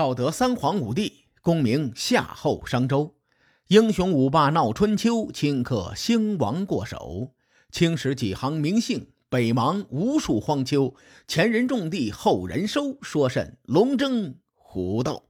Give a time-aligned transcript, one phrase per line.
[0.00, 3.16] 道德三皇五帝，功名夏后商周，
[3.68, 7.34] 英雄五霸闹春秋，顷刻兴亡过手。
[7.70, 10.94] 青史几行名姓，北邙无数荒丘。
[11.28, 15.28] 前人种地，后人收，说甚龙争虎斗？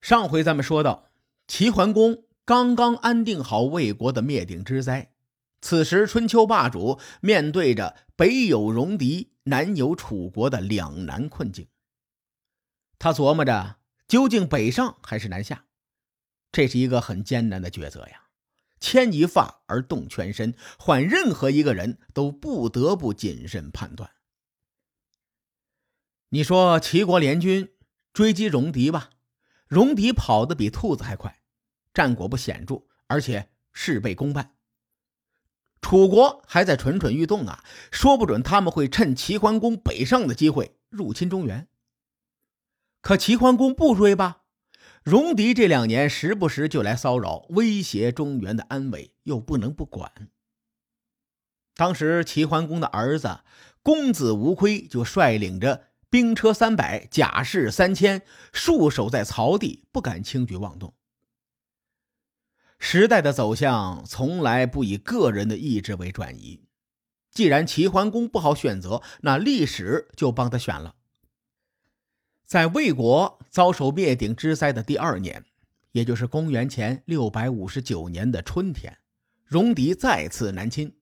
[0.00, 1.08] 上回咱们说到，
[1.48, 5.10] 齐桓公刚刚安定好魏国的灭顶之灾，
[5.60, 11.66] 此时春秋霸主面对着北有戎狄，南有楚国的两难困境。
[13.02, 15.64] 他琢磨着，究竟北上还是南下？
[16.52, 18.28] 这是一个很艰难的抉择呀！
[18.78, 24.08] 牵一发而动全身，换任何一个人都不得不谨慎判断。
[26.28, 27.72] 你说齐国联军
[28.12, 29.10] 追击戎狄吧，
[29.66, 31.40] 戎狄跑得比兔子还快，
[31.92, 34.54] 战果不显著，而且事倍功半。
[35.80, 41.66] 楚国还在蠢蠢欲动啊，说不准他们会趁齐桓公北上的机会入侵中原。
[43.02, 44.42] 可齐桓公不追吧？
[45.04, 50.30] 戎狄这两年时不时就来骚扰，威胁中原的安危，又不能不管。
[51.74, 53.40] 当时齐桓公的儿子
[53.82, 60.94] 公子无亏就率领着兵车三百，甲士三千，戍守在曹地，不敢轻举妄动。
[62.78, 66.60] 时代的走向从来不以个人的意志为转移。
[67.32, 70.94] 既然齐桓公不好选择，那历史就帮他选了。
[72.52, 75.42] 在魏国遭受灭顶之灾的第二年，
[75.92, 78.98] 也就是公元前六百五十九年的春天，
[79.46, 80.98] 戎狄再次南侵。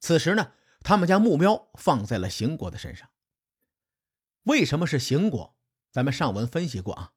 [0.00, 3.08] 此时呢，他们将目标放在了邢国的身上。
[4.42, 5.54] 为什么是邢国？
[5.92, 7.12] 咱们上文分析过啊。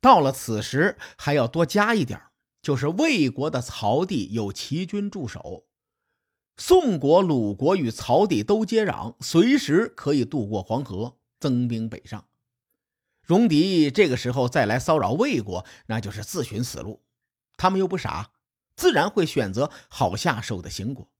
[0.00, 2.20] 到了此时，还要多加一点，
[2.60, 5.68] 就是魏国的曹地有齐军驻守，
[6.56, 12.26] 宋国、鲁国与曹地都接壤，随时可以渡过黄河，增兵北上。
[13.26, 17.02] 戎狄这个时候再来骚扰魏国，那就是自寻死路。
[17.56, 18.32] 他们又不傻，
[18.76, 21.10] 自然会选择好下手的邢国。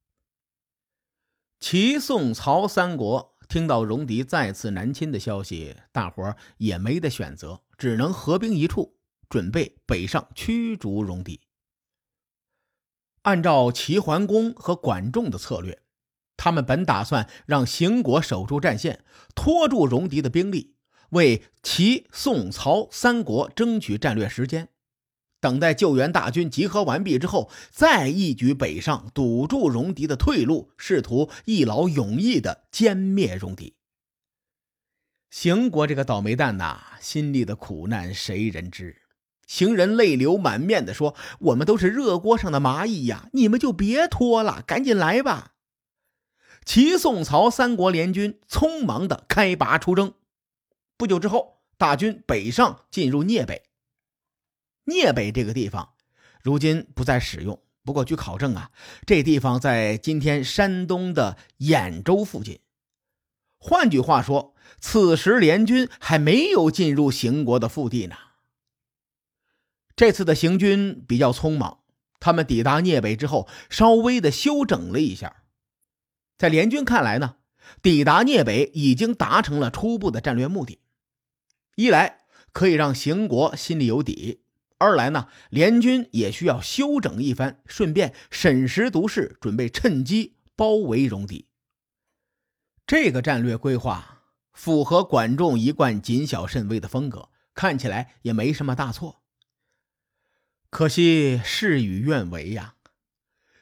[1.61, 8.99] 齐、宋、曹三国听到戎狄再次南侵的消息，大伙也没得选择，只能合兵一处，
[9.31, 11.41] 准备北上驱逐戎狄。
[13.23, 15.81] 按照齐桓公和管仲的策略，
[16.37, 19.03] 他们本打算让邢国守住战线，
[19.35, 20.74] 拖住戎狄的兵力。
[21.15, 24.69] 为齐、宋、曹三国争取战略时间，
[25.41, 33.77] 等待救援大军集合完毕之后，再一举北上，堵住戎狄的退路，试图一劳永逸的歼灭戎狄。
[35.31, 39.03] 邢国这个倒霉蛋呐，心里的苦难谁人知？
[39.47, 45.53] 行人泪流满面的说：“我们都是热锅上的蚂蚁呀，你们就别拖了，赶紧来吧！”
[46.65, 50.15] 齐、宋、曹三国联军匆忙的开拔出征。
[50.97, 53.63] 不久之后，大军北上，进入聂北。
[54.85, 55.95] 聂北这个地方，
[56.43, 57.61] 如今不再使用。
[57.85, 58.71] 不过，据考证啊，
[59.07, 62.61] 这地方在今天山东的兖州附近。
[63.59, 68.17] 换句话说，此时联军还没有进入邢国的腹地呢。
[69.97, 71.81] 这次的行军比较匆忙，
[72.21, 75.43] 他们抵达聂北之后，稍微的休整了一下。
[76.39, 77.37] 在联军看来呢，
[77.83, 80.81] 抵达聂北已经达成了初步的战略目的。
[81.77, 82.21] 一来
[82.53, 84.43] 可以让邢国心里有底，
[84.79, 91.49] 二来呢，联军也需要休整一番，顺便审时度势，准备趁机包围戎狄。
[92.87, 99.23] 这个战略规划符合管仲一贯谨小慎微的风格，看起来也没什么大错。
[100.71, 102.75] 可惜事与愿违呀，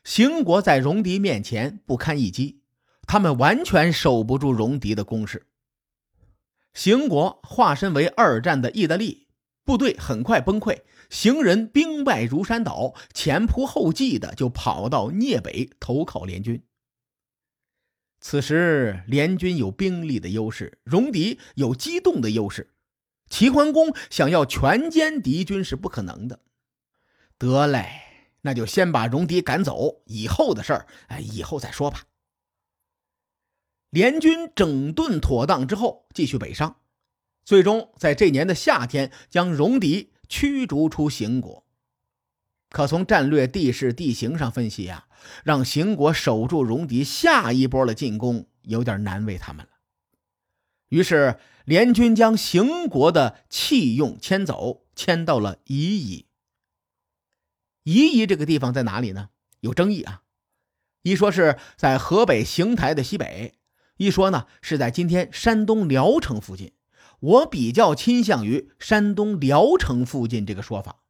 [0.02, 2.62] 邢国在戎狄面前不堪一击，
[3.06, 5.46] 他们完全守不住戎狄的攻势。
[6.74, 9.28] 邢国化身为二战的意大利
[9.64, 16.62] 部队，很快崩溃，行人兵败如山倒，前仆后继的就跑到聂北投靠联军。
[18.20, 22.70] 此时联军有兵力的优势，戎狄有机动的优势，
[23.28, 26.40] 齐桓公想要全歼敌军是不可能的。
[27.36, 27.84] 得嘞，
[28.42, 32.04] 那就先把戎狄赶走，以后的事儿，哎，以后再说吧。
[33.92, 36.76] 联军整顿妥当之后，继续北上，
[37.44, 41.66] 最终在这年的夏天将戎狄驱逐出邢国。
[42.70, 45.08] 可从战略地势地形上分析呀，
[45.44, 49.72] 让邢国守住戎狄下一波的进攻有点难为他们了。
[50.88, 56.24] 于是联军将邢国的弃用迁走，迁到了夷夷。
[57.82, 59.28] 夷夷这个地方在哪里呢？
[59.60, 60.22] 有争议啊，
[61.02, 63.58] 一说是在河北邢台的西北。
[63.96, 66.70] 一说呢，是在今天山东聊城附近；
[67.20, 71.02] 我比较倾向于山东聊城附近这个说法，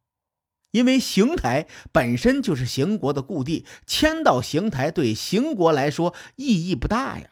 [0.71, 7.29] 因为邢台本身就是邢国的故地，迁到邢台对邢国来说意义不大呀。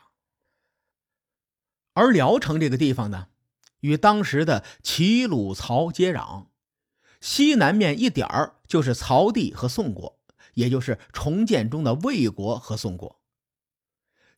[1.93, 3.27] 而聊城这个地方呢，
[3.81, 6.47] 与当时的齐鲁曹接壤，
[7.19, 10.17] 西南面一点儿就是曹地和宋国，
[10.53, 13.20] 也就是重建中的魏国和宋国。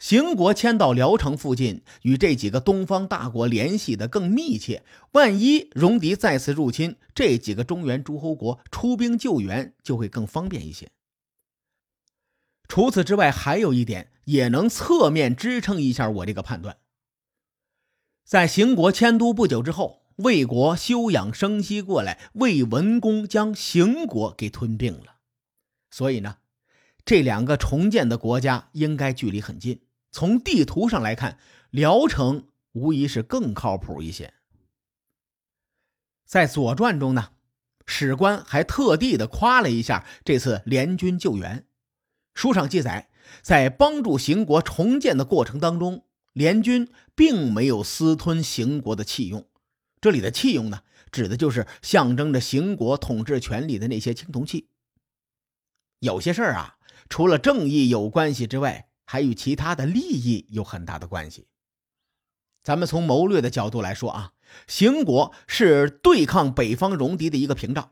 [0.04, 4.84] 邢国迁到聊城附近，与这几个东方大国联系的更密切。
[5.14, 10.92] 万一戎狄再次入侵，这几个中原诸侯国出兵救援就会更方便一些。
[12.68, 16.76] 除此之外，还有一点也能侧面支撑一下我这个判断：
[18.26, 25.20] 在邢国迁都不久之后，魏国休养生息过来，魏文公将邢国给吞并了。
[25.90, 26.40] 所以呢，
[27.06, 29.80] 这两个重建的国家应该距离很近。
[30.14, 31.40] 从地图上来看，
[31.72, 34.36] 聊城无疑是更靠谱一些。
[36.24, 37.32] 在《左传》中呢，
[37.88, 41.66] 史官还特地的夸了一下这次联军救援。
[42.36, 43.10] 书上记载，
[43.42, 49.48] 在帮助邢国重建的过程当中，联军并没有私吞邢国的器用。
[50.00, 54.70] 这里的器用呢，指的就是象征着邢国统治权力的那些青铜器。
[56.00, 56.78] 有些事儿啊，
[57.10, 61.48] 除了正义有关系之外，还与其他的利益有很大的关系。
[62.64, 64.34] 咱们从谋略的角度来说啊，
[64.68, 67.92] 邢国是对抗北方戎狄的一个屏障，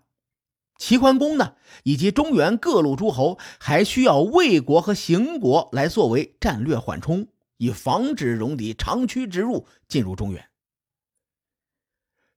[0.77, 7.27] 齐桓公呢，以及中原各路诸侯还需要魏国和邢国来作为战略缓冲，
[7.57, 10.49] 以防止戎狄长驱直入进入中原。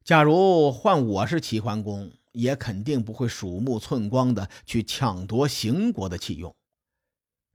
[0.03, 6.55] 假如换我是齐桓公，也肯定不会鼠目寸光的去抢夺邢国的器用。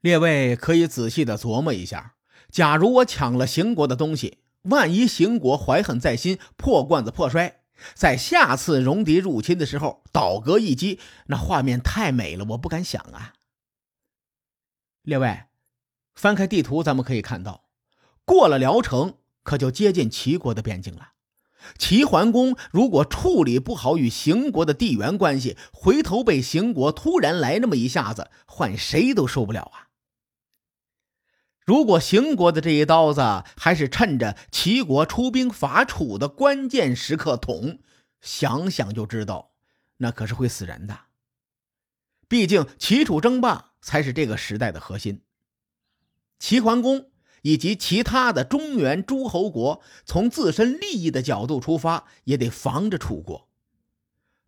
[0.02, 2.16] 列位可以仔细的琢磨一下：
[2.50, 7.62] 假如我抢了邢国的东西，万一邢国怀恨在心，破罐子破摔，
[7.94, 13.34] 在下次戎狄入侵的时候倒戈一击，那画面太美了，我不敢想啊！
[15.04, 15.44] 列位，
[16.16, 17.66] 翻开地图，咱们可以看到，
[18.24, 21.10] 过了聊城，可就接近齐国的边境了。
[21.78, 29.89] 齐桓公如果处理不好与邢国的地缘关系，回头被邢国突然来那么一下子，换谁都受不了啊！
[31.70, 33.22] 如果邢国的这一刀子
[33.56, 37.78] 还是趁着齐国出兵伐楚的关键时刻捅，
[38.22, 39.52] 想想就知道，
[39.98, 41.02] 那可是会死人的。
[42.28, 45.22] 毕竟齐楚争霸才是这个时代的核心。
[46.40, 47.12] 齐桓公
[47.44, 53.48] 以及其他的中原诸侯国，从自身利益的角度出发，也得防着楚国。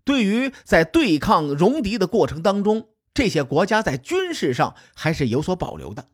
[0.03, 6.07] 对于在对抗戎狄的过程当中，这些国家在军事上还是有所保留的。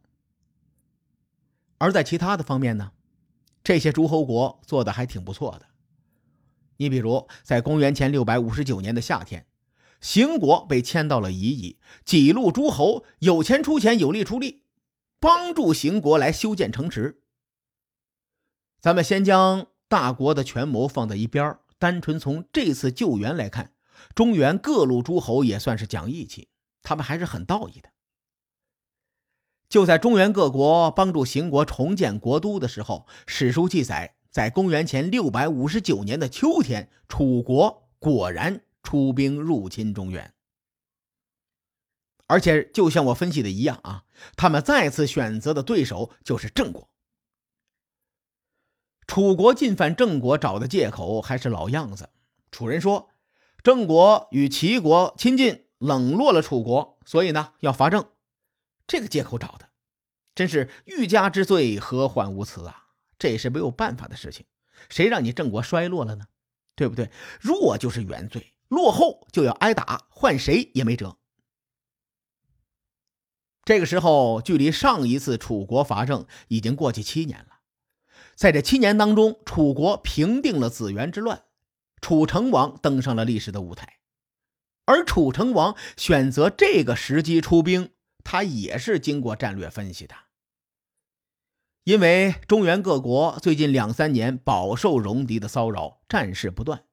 [1.78, 2.92] 而在其他的方面呢，
[3.64, 5.68] 这些诸侯国做的还挺不错的。
[6.78, 9.48] 你比如，在公元前六百五十九年的夏天，
[10.00, 14.64] 邢国被迁到了夷邑，几路诸侯有钱出钱，有力出力，
[15.20, 17.22] 帮助邢国来修建城池。
[18.80, 23.74] 咱们先将大国的权谋放在一边，单纯从这次救援来看，
[24.14, 26.50] 中原各路诸侯也算是讲义气，
[26.84, 27.90] 他们还是很道义的。
[29.70, 40.34] 就在中原各国帮助邢国重建国都的时候，史书记载，在公元前六百五十九年的秋天，楚国果然出兵入侵中原。
[42.28, 44.04] 而且，就像我分析的一样啊，
[44.36, 46.90] 他们再次选择的对手就是郑国。
[49.06, 52.10] 楚国进犯郑国找的借口还是老样子，
[52.52, 53.10] 楚人说
[53.64, 58.06] 郑国与齐国亲近，冷落了楚国，所以呢要伐郑。
[58.88, 59.70] 这个借口找的，
[60.34, 62.86] 真是欲加之罪，何患无辞啊！
[63.20, 64.46] 这也是没有办法的事情。
[64.90, 66.26] 谁让你郑国衰落了呢？
[66.76, 67.12] 对不对？
[67.42, 71.18] 弱就是原罪，落后就要挨打，换谁也没辙。
[73.66, 77.60] 这个时候，距离上一次楚国伐郑已经过去七年了。
[78.36, 81.44] 在这七年当中，楚国平定了子元之乱，
[82.00, 84.00] 楚成王登上了历史的舞台。
[84.86, 87.92] 而楚成王选择这个时机出兵。
[88.30, 90.14] 他也是经过战略分析的，
[91.86, 96.84] 因为中原各国最近两三年饱受戎狄的骚扰，战事不断。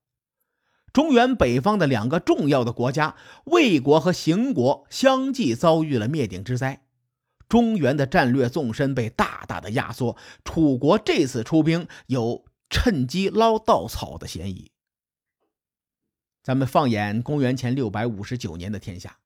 [0.92, 6.84] 中原北方的两个重要的国家魏国和邢国相继遭遇了灭顶之灾，
[7.48, 10.16] 中原的战略纵深被大大的压缩。
[10.44, 14.70] 楚国这次出兵有趁机捞稻草的嫌疑。
[16.44, 19.18] 咱们放眼公元前六百五十九年的天下。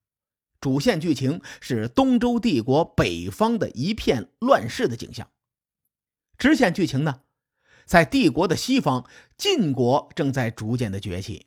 [0.60, 5.30] 主线剧情是东周帝国北方的一片乱世的景象。
[6.36, 7.22] 支线剧情呢，
[7.84, 11.46] 在帝国的西方，晋国正在逐渐的崛起，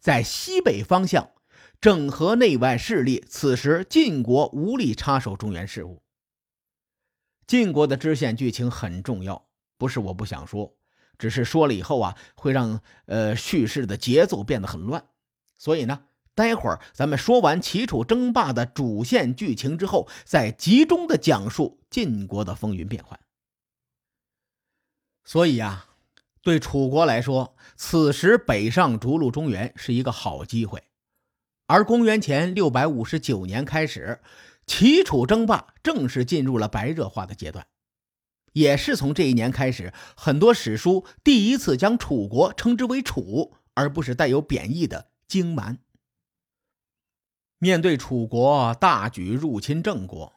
[0.00, 1.30] 在西北方向，
[1.80, 3.24] 整合内外势力。
[3.28, 6.02] 此时，晋国无力插手中原事务。
[7.46, 10.76] 晋国的支线剧情很重要，不是我不想说，
[11.18, 15.06] 只是说了以后啊，会让呃叙事的节奏变得很乱。
[15.58, 23.18] 所以呢，待会儿咱们说完齐楚争霸的主线剧情之后，再集中的讲述晋国的风云变幻。
[25.24, 25.86] 所以呀，
[26.42, 30.82] 对楚国来说，此时北上逐鹿中原是一个好机会。
[31.66, 34.20] 而公元前六百五十九年开始，
[34.66, 37.66] 齐楚争霸正式进入了白热化的阶段。
[38.52, 45.78] 也是从这一年开始，很多史书第一次将楚国称之为楚，而不是带有贬义的荆蛮。
[47.64, 50.34] 面对楚国大举入侵郑国，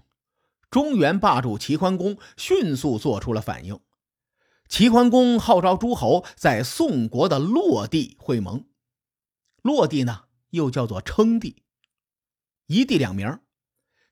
[0.69, 3.77] 中原霸主齐桓公迅速做出了反应。
[4.69, 8.63] 齐桓公号召诸侯在宋国的洛地会盟。
[9.61, 11.63] 洛地呢，又叫做称帝，
[12.67, 13.41] 一地两名。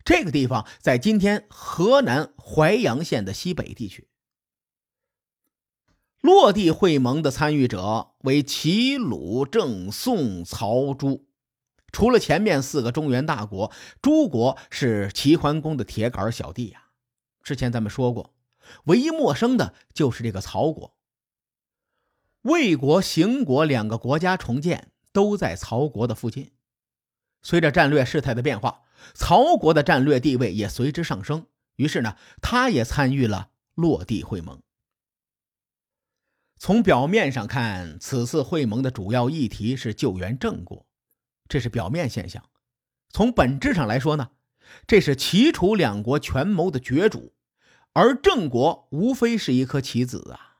[0.03, 4.09] 这个地方在今天河南淮阳县的西北地区。
[6.19, 11.24] 洛地会盟的参与者为齐、鲁、郑、宋、曹、朱。
[11.95, 13.71] 除了前面四个中原大国，
[14.01, 16.89] 诸国是齐桓公的铁杆小弟呀。
[17.41, 18.35] 之前咱们说过。
[18.87, 20.97] 唯一陌生的就是这个曹国。
[22.41, 26.51] 魏国、邢国两个国家重建都在曹国的附近。
[27.41, 28.81] 随着战略事态的变化，
[29.13, 31.45] 曹国的战略地位也随之上升。
[31.77, 34.61] 于是呢，他也参与了落地会盟。
[36.57, 40.84] 从表面上看，此次会盟的主要议题是救援郑国，
[41.47, 42.43] 这是表面现象。
[43.09, 44.31] 从本质上来说呢，
[44.85, 47.33] 这是齐楚两国权谋的角逐。
[47.93, 50.57] 而郑国无非是一颗棋子啊！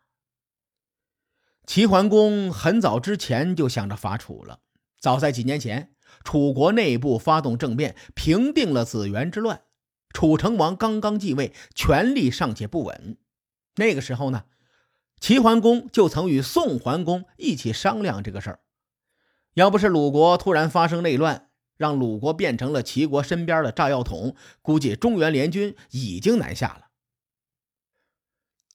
[1.66, 4.62] 齐桓公很早之前就想着伐楚了。
[5.02, 9.64] 早在几年前，楚国内部发动政变，平定了子元之乱。
[10.14, 13.18] 楚成王刚刚继位，权力尚且不稳。
[13.76, 14.46] 那个时候呢，
[15.20, 18.60] 齐桓公就曾与宋桓公一起商量这个事儿。
[19.56, 26.88] 要不是鲁国突然发生内乱，让鲁国变成了齐国身边的炸药桶，估计中原联军已经南下了。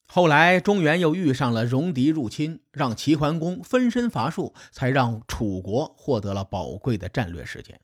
[0.06, 7.78] 后来，中原又遇上了戎狄入侵，让齐桓公分身乏术，才让楚国获得了宝贵的战略时间。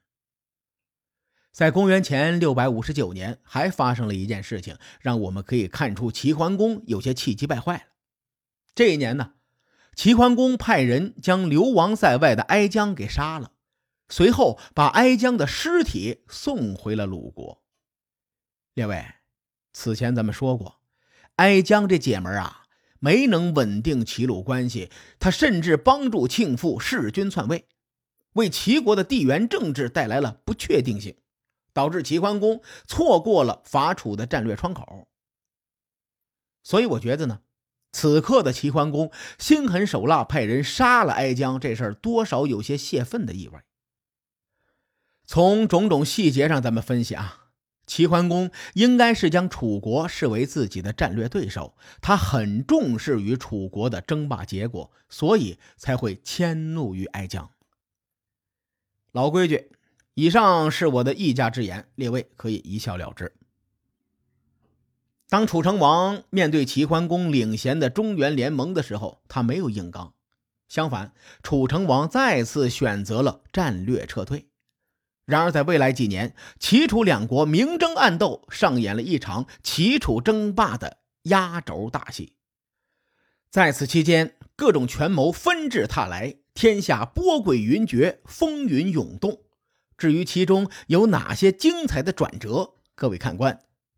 [1.52, 7.82] 在公元前六百五十九年，还发生了一件事情，让我们可以看出齐桓公有些气急败坏了。
[8.74, 9.34] 这一年呢，
[9.96, 13.52] 齐桓公派人将流亡在外的哀姜给杀了，
[14.10, 17.62] 随后把哀姜的尸体送回了鲁国。
[18.74, 19.02] 列位，
[19.72, 20.82] 此前咱们说过。
[21.36, 22.66] 哀姜这姐们儿啊，
[23.00, 27.66] 没能稳定齐鲁关系，她甚至帮助庆父弑君篡位，
[28.34, 31.16] 为齐国的地缘政治带来了不确定性，
[31.72, 35.08] 导致齐桓公错过了伐楚的战略窗口。
[36.62, 37.40] 所以我觉得呢，
[37.96, 43.58] 此刻的齐桓公心狠手辣，派人杀了哀姜这事儿，多少有些泄愤的意味。
[45.24, 47.44] 从种种细节上，咱们分析啊。
[47.86, 57.50] 齐桓公应该是将楚国视为自己的战略对手，他很重视与楚国的争霸结果，所以才会迁怒于哀姜。
[59.12, 59.70] 老规矩，
[60.12, 63.32] 以上是我的一家之言，列位可以一笑了之。
[65.28, 70.14] 当楚成王面对齐桓公领衔的中原联盟的时候，他没有硬刚，
[70.68, 74.46] 相反，楚成王再次选择了战略撤退。
[75.24, 82.34] 然而，在未来几年，齐楚两国明争暗斗，上演了一场齐楚争霸的压轴大戏。
[83.50, 89.40] 在此期间，各种权谋纷至沓来，天下波诡云谲，风云涌动。
[89.98, 93.58] 至于其中有哪些精彩的转折，各位看官，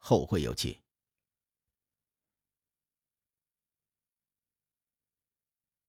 [0.00, 0.80] 后会有期。